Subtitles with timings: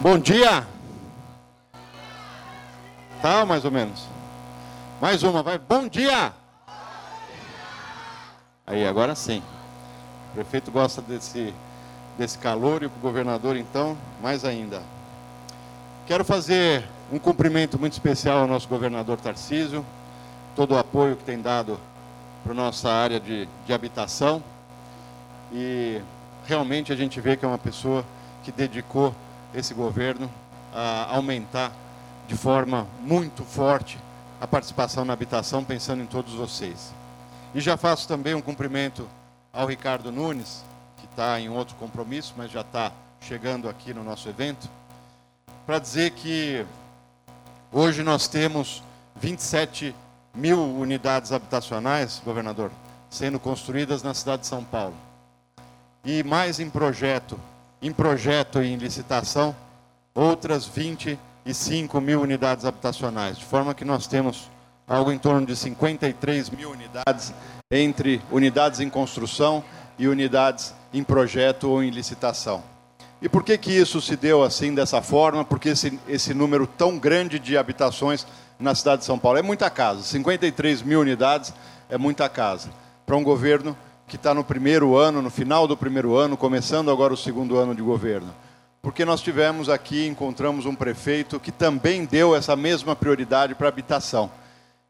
[0.00, 0.66] Bom dia.
[3.20, 4.06] Tá, mais ou menos.
[4.98, 5.58] Mais uma, vai.
[5.58, 6.32] Bom dia.
[8.66, 9.42] Aí, agora sim.
[10.30, 11.52] O prefeito gosta desse,
[12.16, 14.82] desse calor e o governador, então, mais ainda.
[16.06, 16.82] Quero fazer
[17.12, 19.84] um cumprimento muito especial ao nosso governador Tarcísio,
[20.56, 21.78] todo o apoio que tem dado
[22.42, 24.42] para a nossa área de, de habitação.
[25.52, 26.00] E
[26.46, 28.02] realmente a gente vê que é uma pessoa
[28.42, 29.14] que dedicou
[29.54, 30.30] esse governo
[30.72, 31.72] a aumentar
[32.28, 33.98] de forma muito forte
[34.40, 36.92] a participação na habitação, pensando em todos vocês.
[37.54, 39.06] E já faço também um cumprimento
[39.52, 40.64] ao Ricardo Nunes,
[40.96, 44.68] que está em outro compromisso, mas já está chegando aqui no nosso evento,
[45.66, 46.64] para dizer que
[47.72, 48.82] hoje nós temos
[49.16, 49.94] 27
[50.34, 52.70] mil unidades habitacionais, governador,
[53.10, 54.94] sendo construídas na cidade de São Paulo.
[56.04, 57.38] E mais em projeto,
[57.82, 59.54] em projeto e em licitação,
[60.14, 64.50] outras 25 mil unidades habitacionais, de forma que nós temos
[64.86, 67.32] algo em torno de 53 mil unidades
[67.70, 69.62] entre unidades em construção
[69.98, 72.62] e unidades em projeto ou em licitação.
[73.22, 75.44] E por que, que isso se deu assim, dessa forma?
[75.44, 78.26] Porque esse, esse número tão grande de habitações
[78.58, 80.02] na cidade de São Paulo é muita casa.
[80.02, 81.52] 53 mil unidades
[81.88, 82.70] é muita casa.
[83.04, 83.76] Para um governo
[84.10, 87.74] que está no primeiro ano, no final do primeiro ano, começando agora o segundo ano
[87.74, 88.30] de governo
[88.82, 93.68] porque nós tivemos aqui, encontramos um prefeito que também deu essa mesma prioridade para a
[93.68, 94.30] habitação.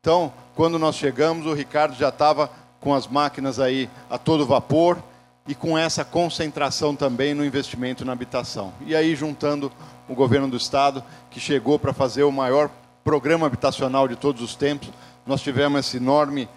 [0.00, 5.02] Então, quando nós chegamos, o Ricardo já estava com as máquinas aí a todo vapor
[5.46, 8.72] e com essa concentração também no investimento na habitação.
[8.86, 9.70] E aí, juntando
[10.08, 12.70] o governo do estado, que chegou para fazer o maior
[13.02, 14.90] programa habitacional de todos os tempos,
[15.26, 16.48] nós tivemos esse enorme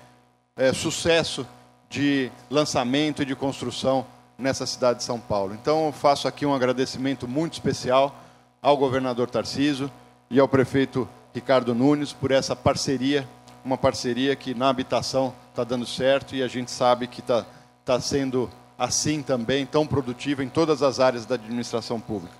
[0.56, 1.46] é, sucesso
[1.90, 4.06] de lançamento e de construção
[4.38, 5.54] nessa cidade de São Paulo.
[5.54, 8.16] Então, faço aqui um agradecimento muito especial
[8.62, 9.92] ao governador Tarciso
[10.30, 13.28] e ao prefeito Ricardo Nunes por essa parceria,
[13.64, 17.46] uma parceria que na habitação está dando certo e a gente sabe que está
[17.84, 22.36] tá sendo assim também, tão produtiva em todas as áreas da administração pública.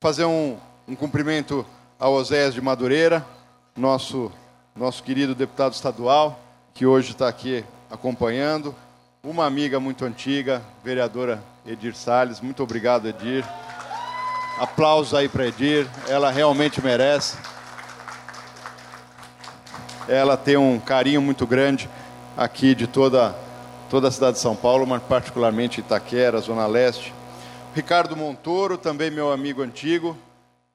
[0.00, 0.56] Fazer um,
[0.88, 1.66] um cumprimento
[1.98, 3.24] ao Oséias de Madureira,
[3.76, 4.32] nosso,
[4.74, 6.40] nosso querido deputado estadual,
[6.72, 8.74] que hoje está aqui acompanhando,
[9.22, 12.40] uma amiga muito antiga, vereadora Edir Salles.
[12.40, 13.44] Muito obrigado, Edir.
[14.58, 17.36] Aplausos aí para Edir, ela realmente merece.
[20.08, 21.88] Ela tem um carinho muito grande
[22.36, 23.34] aqui de toda,
[23.88, 27.12] toda a cidade de São Paulo, mas particularmente Itaquera, Zona Leste.
[27.74, 30.16] Ricardo Montoro, também meu amigo antigo.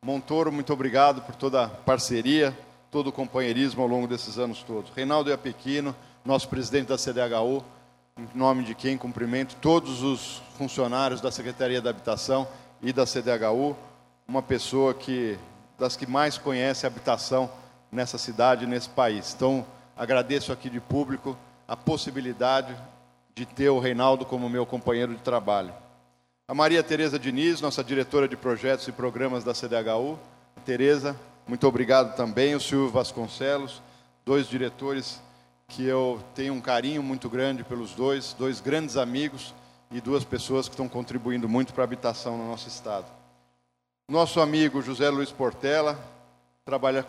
[0.04, 2.58] Montoro, muito obrigado por toda a parceria,
[2.92, 4.92] todo o companheirismo ao longo desses anos todos.
[4.96, 7.64] Reinaldo Iapequino, nosso presidente da CDHU,
[8.18, 12.48] em nome de quem cumprimento todos os funcionários da Secretaria da Habitação
[12.82, 13.76] e da CDHU,
[14.28, 15.38] uma pessoa que
[15.78, 17.52] das que mais conhece a habitação
[17.92, 19.34] nessa cidade, nesse país.
[19.36, 19.66] Então,
[19.96, 21.38] agradeço aqui de público
[21.68, 22.76] a possibilidade
[23.36, 25.74] de ter o Reinaldo como meu companheiro de trabalho.
[26.48, 30.18] A Maria Tereza Diniz, nossa diretora de projetos e programas da CDHU.
[30.64, 31.16] Tereza,
[31.46, 32.56] muito obrigado também.
[32.56, 33.82] O Silvio Vasconcelos,
[34.26, 35.22] dois diretores
[35.68, 39.54] que eu tenho um carinho muito grande pelos dois, dois grandes amigos
[39.92, 43.06] e duas pessoas que estão contribuindo muito para a habitação no nosso estado.
[44.10, 46.00] Nosso amigo José Luiz Portela
[46.64, 47.04] trabalha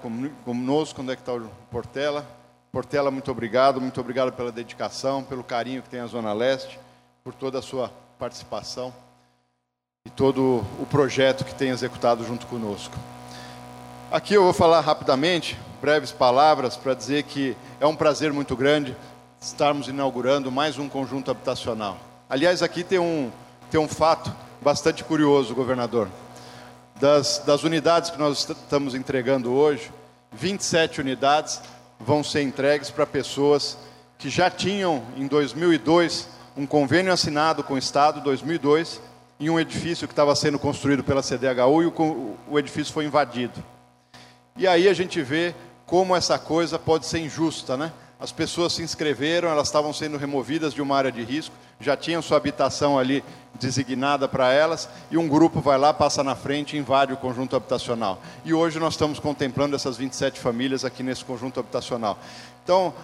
[0.44, 2.27] conosco, onde é que está o Portela?
[2.72, 6.78] Portela, muito obrigado, muito obrigado pela dedicação, pelo carinho que tem a Zona Leste,
[7.25, 8.94] por toda a sua participação
[10.05, 12.97] e todo o projeto que tem executado junto conosco.
[14.09, 18.97] Aqui eu vou falar rapidamente, breves palavras, para dizer que é um prazer muito grande
[19.41, 21.99] estarmos inaugurando mais um conjunto habitacional.
[22.31, 23.33] Aliás, aqui tem um,
[23.69, 26.09] tem um fato bastante curioso, governador.
[27.00, 29.91] Das, das unidades que nós estamos entregando hoje,
[30.31, 31.61] 27 unidades
[31.99, 33.77] vão ser entregues para pessoas
[34.19, 39.00] que já tinham, em 2002, um convênio assinado com o Estado, 2002,
[39.41, 43.61] em um edifício que estava sendo construído pela CDHU e o, o edifício foi invadido.
[44.56, 45.55] E aí a gente vê
[45.85, 47.93] como essa coisa pode ser injusta, né?
[48.19, 52.23] As pessoas se inscreveram, elas estavam sendo removidas de uma área de risco, já tinham
[52.23, 53.23] sua habitação ali
[53.61, 57.55] designada para elas, e um grupo vai lá, passa na frente e invade o conjunto
[57.55, 58.19] habitacional.
[58.43, 62.19] E hoje nós estamos contemplando essas 27 famílias aqui nesse conjunto habitacional.
[62.64, 62.94] Então,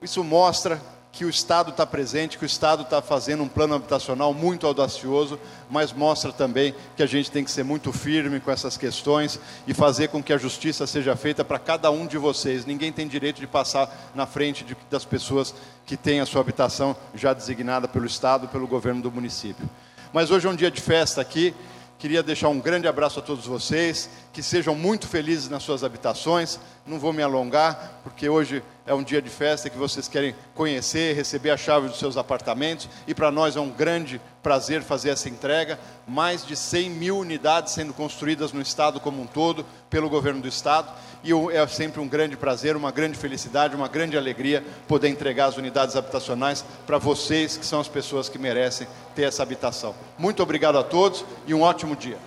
[0.00, 0.80] isso mostra
[1.12, 5.38] que o Estado está presente, que o Estado está fazendo um plano habitacional muito audacioso,
[5.70, 9.74] mas mostra também que a gente tem que ser muito firme com essas questões e
[9.74, 12.64] fazer com que a justiça seja feita para cada um de vocês.
[12.64, 15.54] Ninguém tem direito de passar na frente de, das pessoas
[15.84, 19.68] que têm a sua habitação já designada pelo Estado, pelo governo do município.
[20.14, 21.54] Mas hoje é um dia de festa aqui,
[22.02, 26.58] Queria deixar um grande abraço a todos vocês, que sejam muito felizes nas suas habitações.
[26.86, 31.14] Não vou me alongar, porque hoje é um dia de festa que vocês querem conhecer,
[31.14, 32.88] receber a chave dos seus apartamentos.
[33.06, 35.78] E para nós é um grande prazer fazer essa entrega.
[36.08, 40.48] Mais de 100 mil unidades sendo construídas no Estado como um todo, pelo governo do
[40.48, 40.90] Estado.
[41.22, 45.56] E é sempre um grande prazer, uma grande felicidade, uma grande alegria poder entregar as
[45.58, 49.94] unidades habitacionais para vocês, que são as pessoas que merecem ter essa habitação.
[50.18, 52.18] Muito obrigado a todos e um ótimo dia.